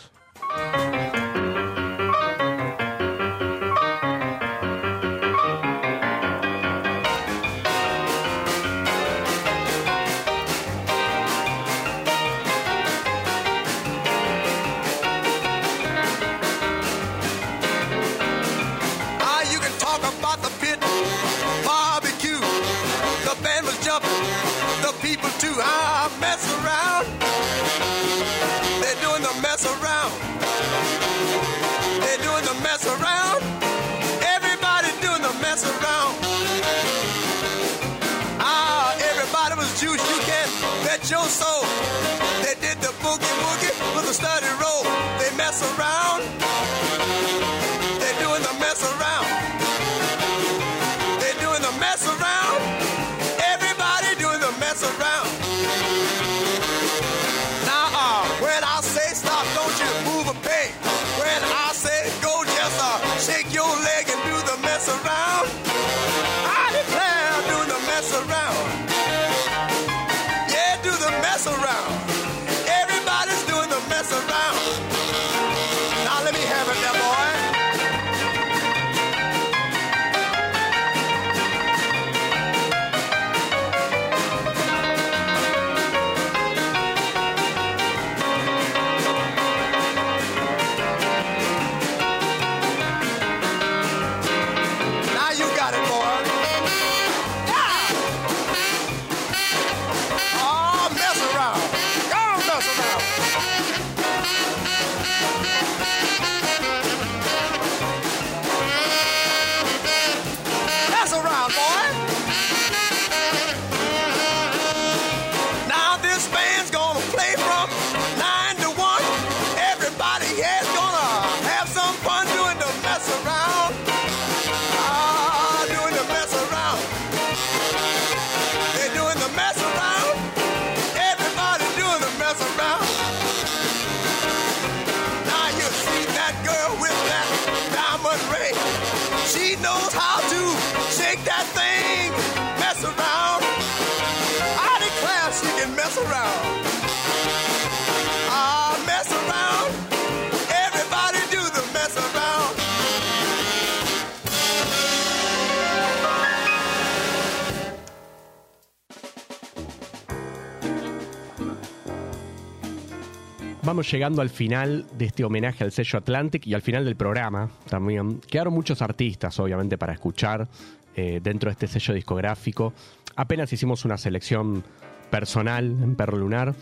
[163.72, 167.50] Vamos llegando al final de este homenaje al sello Atlantic y al final del programa
[167.70, 168.20] también.
[168.20, 170.46] Quedaron muchos artistas, obviamente, para escuchar
[170.94, 172.74] eh, dentro de este sello discográfico.
[173.16, 174.66] Apenas hicimos una selección
[175.10, 176.54] personal en Perro Lunar.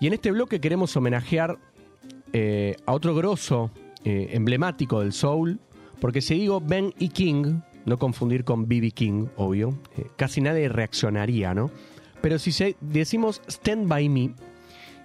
[0.00, 1.58] Y en este bloque queremos homenajear
[2.32, 3.70] eh, a otro grosso
[4.02, 5.60] eh, emblemático del soul,
[6.00, 8.92] porque si digo Ben y King, no confundir con B.B.
[8.92, 9.78] King, obvio,
[10.16, 11.70] casi nadie reaccionaría, ¿no?
[12.22, 14.34] Pero si decimos Stand By Me,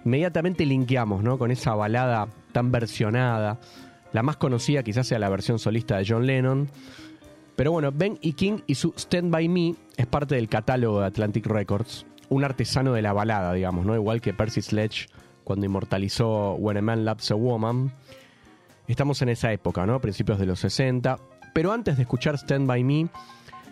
[0.05, 1.37] inmediatamente linkeamos, ¿no?
[1.37, 3.59] Con esa balada tan versionada,
[4.13, 6.69] la más conocida quizás sea la versión solista de John Lennon,
[7.55, 11.07] pero bueno, Ben y King y su Stand By Me es parte del catálogo de
[11.07, 13.95] Atlantic Records, un artesano de la balada, digamos, ¿no?
[13.95, 15.07] Igual que Percy Sledge
[15.43, 17.91] cuando inmortalizó When a Man Loves a Woman.
[18.87, 19.99] Estamos en esa época, ¿no?
[19.99, 21.19] Principios de los 60.
[21.53, 23.09] Pero antes de escuchar Stand By Me,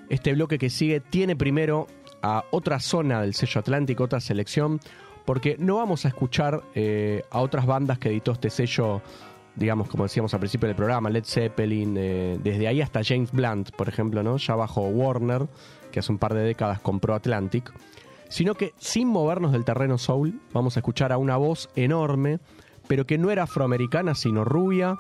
[0.10, 1.88] este bloque que sigue tiene primero
[2.22, 4.80] a otra zona del sello Atlántico, otra selección,
[5.28, 9.02] porque no vamos a escuchar eh, a otras bandas que editó este sello,
[9.58, 13.72] digamos, como decíamos al principio del programa, Led Zeppelin, eh, desde ahí hasta James Blunt,
[13.72, 14.38] por ejemplo, ¿no?
[14.38, 15.50] Ya bajo Warner,
[15.92, 17.74] que hace un par de décadas compró Atlantic,
[18.30, 22.40] sino que sin movernos del terreno soul, vamos a escuchar a una voz enorme,
[22.88, 24.96] pero que no era afroamericana, sino rubia,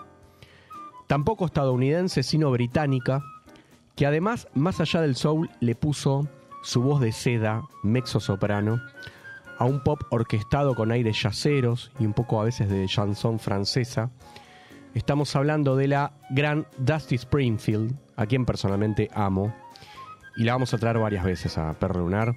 [1.07, 3.21] tampoco estadounidense, sino británica,
[3.95, 6.27] que además, más allá del soul, le puso
[6.63, 8.81] su voz de seda, mezzo soprano,
[9.57, 14.11] a un pop orquestado con aires yaceros y un poco a veces de chanson francesa.
[14.93, 19.53] Estamos hablando de la gran Dusty Springfield, a quien personalmente amo,
[20.35, 22.35] y la vamos a traer varias veces a Perro Lunar.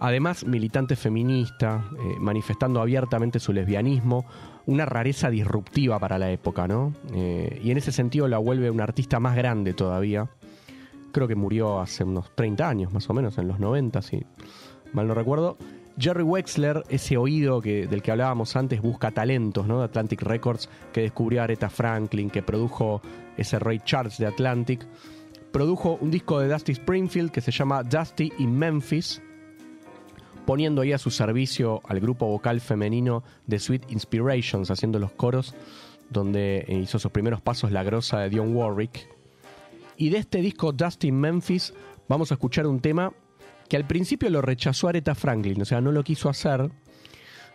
[0.00, 4.26] Además, militante feminista, eh, manifestando abiertamente su lesbianismo,
[4.66, 6.92] una rareza disruptiva para la época, ¿no?
[7.12, 10.28] Eh, y en ese sentido la vuelve una artista más grande todavía.
[11.12, 14.26] Creo que murió hace unos 30 años, más o menos, en los 90, si
[14.92, 15.56] mal no recuerdo.
[15.98, 19.78] Jerry Wexler, ese oído que, del que hablábamos antes, busca talentos, ¿no?
[19.78, 23.00] De Atlantic Records, que descubrió a Aretha Franklin, que produjo
[23.36, 24.86] ese Ray Charles de Atlantic.
[25.52, 29.22] Produjo un disco de Dusty Springfield que se llama Dusty in Memphis,
[30.44, 35.54] poniendo ahí a su servicio al grupo vocal femenino de Sweet Inspirations, haciendo los coros,
[36.10, 39.08] donde hizo sus primeros pasos la grosa de Dionne Warwick.
[39.96, 41.72] Y de este disco Dusty in Memphis
[42.08, 43.12] vamos a escuchar un tema
[43.74, 46.70] que al principio lo rechazó Aretha Franklin, o sea, no lo quiso hacer.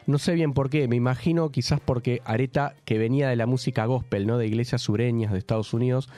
[0.06, 3.86] No sé bien por qué, me imagino quizás porque Aretha, que venía de la música
[3.86, 4.38] gospel, ¿no?
[4.38, 6.10] De iglesias sureñas de Estados Unidos,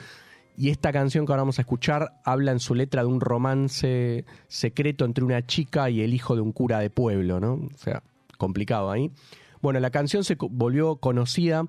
[0.56, 4.24] y esta canción que ahora vamos a escuchar habla en su letra de un romance
[4.48, 7.52] secreto entre una chica y el hijo de un cura de pueblo, ¿no?
[7.52, 8.02] O sea,
[8.38, 9.12] complicado ahí.
[9.60, 11.66] Bueno, la canción se volvió conocida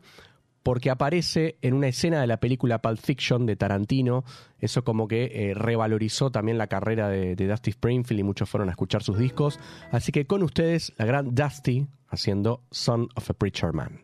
[0.64, 4.24] porque aparece en una escena de la película Pulp Fiction de Tarantino.
[4.60, 8.70] Eso como que eh, revalorizó también la carrera de, de Dusty Springfield y muchos fueron
[8.70, 9.60] a escuchar sus discos.
[9.92, 14.04] Así que con ustedes, la gran Dusty haciendo Son of a Preacher Man.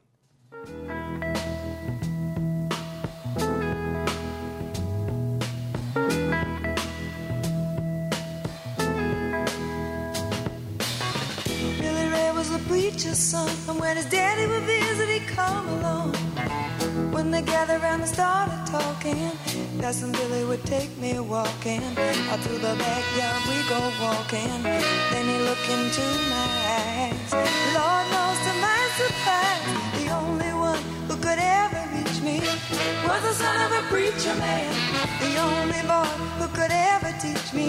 [12.68, 16.29] Preacher's son, and when his daddy would visit, he'd come along.
[17.20, 19.30] When they gathered around and started talking,
[19.82, 21.84] Cousin Billy would take me walking.
[22.32, 24.64] Out through the backyard we go walking.
[24.64, 26.48] Then he look into my
[26.80, 27.32] eyes.
[27.76, 29.68] Lord knows to my surprise,
[30.00, 32.40] the only one who could ever reach me
[33.04, 34.72] was the son of a preacher man.
[35.20, 36.08] The only boy
[36.40, 37.68] who could ever teach me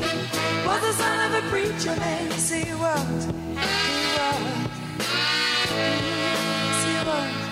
[0.65, 2.31] was the son of a preacher man.
[2.31, 3.25] Yes, he was.
[3.27, 4.71] He was.
[7.05, 7.50] Yes.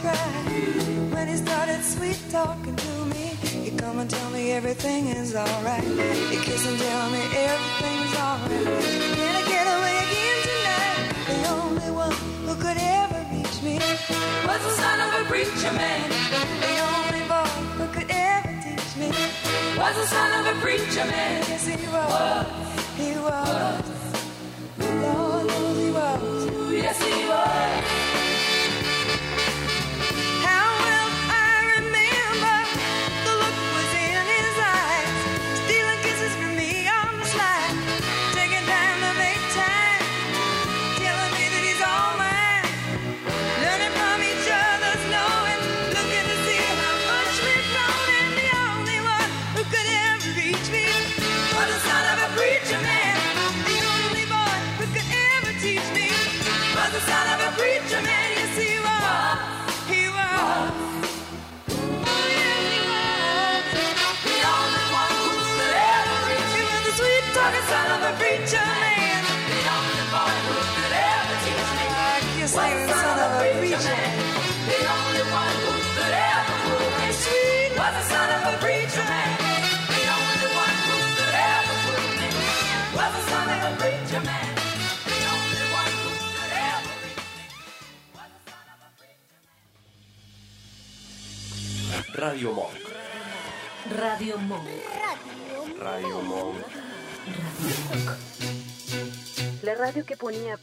[0.00, 0.16] Try.
[1.14, 3.24] When he started sweet talking to me,
[3.64, 5.84] he come and tell me everything is alright.
[5.84, 8.64] He kiss and tell me everything's alright.
[9.16, 11.04] Can I get away again tonight?
[11.30, 13.76] The only one who could ever reach me
[14.48, 16.08] was the son of a preacher man.
[16.66, 19.08] The only boy who could ever teach me
[19.80, 21.44] was the son of a preacher man.
[21.48, 22.46] Yes, he was.
[22.96, 23.84] He was.
[24.78, 26.72] Lord knows he was.
[26.72, 28.09] Yes, he was.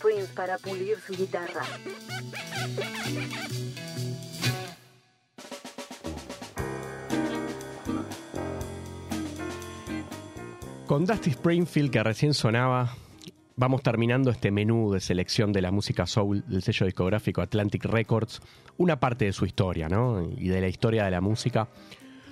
[0.01, 1.63] Prince para pulir su guitarra.
[10.85, 12.95] Con Dusty Springfield, que recién sonaba,
[13.57, 18.39] vamos terminando este menú de selección de la música soul del sello discográfico Atlantic Records,
[18.77, 20.21] una parte de su historia, ¿no?
[20.37, 21.67] Y de la historia de la música.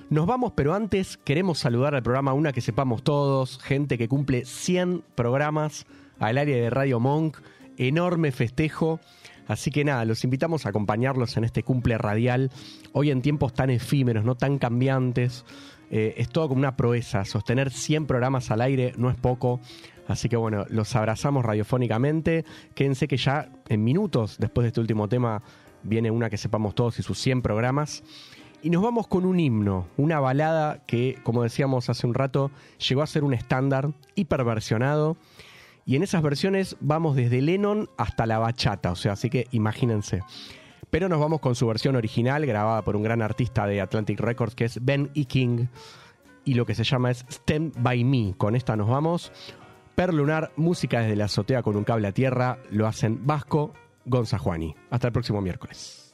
[0.10, 4.46] Nos vamos, pero antes queremos saludar al programa Una que sepamos todos, gente que cumple
[4.46, 5.86] 100 programas
[6.20, 7.38] al área de Radio Monk,
[7.78, 9.00] enorme festejo.
[9.48, 12.52] Así que nada, los invitamos a acompañarlos en este cumple radial,
[12.94, 15.46] hoy en tiempos tan efímeros, no tan cambiantes.
[15.92, 19.60] Eh, es todo como una proeza, sostener 100 programas al aire no es poco.
[20.08, 22.46] Así que bueno, los abrazamos radiofónicamente.
[22.74, 25.42] Quédense que ya en minutos después de este último tema
[25.84, 28.04] viene una que sepamos todos y sus 100 programas.
[28.62, 32.50] Y nos vamos con un himno, una balada que, como decíamos hace un rato,
[32.88, 35.18] llegó a ser un estándar hiperversionado.
[35.86, 40.24] Y en esas versiones vamos desde Lennon hasta la bachata, o sea, así que imagínense.
[40.90, 44.56] Pero nos vamos con su versión original, grabada por un gran artista de Atlantic Records
[44.56, 45.26] que es Ben E.
[45.26, 45.68] King.
[46.44, 48.34] Y lo que se llama es Stand By Me.
[48.36, 49.32] Con esta nos vamos.
[49.94, 53.74] Per Lunar, música desde la azotea con un cable a tierra, lo hacen Vasco
[54.06, 54.76] Gonza Juani.
[54.90, 56.14] Hasta el próximo miércoles.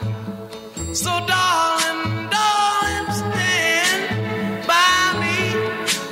[0.93, 5.37] So, darling, darling, stand by me.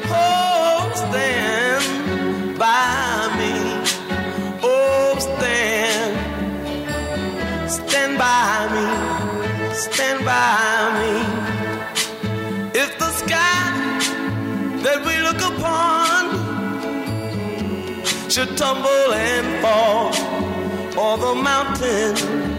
[0.10, 3.54] Oh, stand by me.
[4.64, 6.16] Oh, stand,
[7.70, 8.86] stand by me.
[9.74, 11.14] Stand by me.
[12.74, 13.72] If the sky
[14.84, 16.22] that we look upon
[18.30, 20.14] should tumble and fall,
[20.98, 22.59] or the mountain